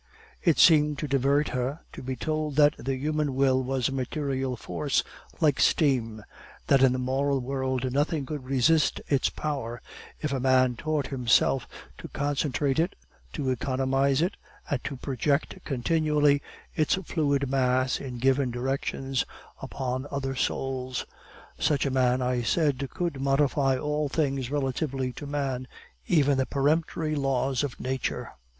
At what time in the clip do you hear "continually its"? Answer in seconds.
15.65-16.95